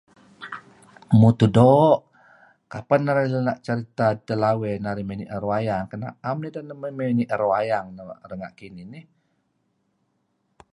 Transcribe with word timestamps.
Mutuh 1.19 1.49
doo' 1.55 1.99
kapeh 2.71 2.99
narih 3.05 3.27
la' 3.47 3.59
cerita 3.65 4.07
lawey 4.43 4.73
narih 4.85 5.05
may 5.07 5.17
nier 5.19 5.43
wayang, 5.51 5.85
naem 6.01 6.37
ideh 6.47 6.63
may 6.99 7.11
nier 7.17 7.41
wayang 7.51 7.87
renga' 8.29 8.55
kinih 8.59 8.87
nih, 8.93 9.05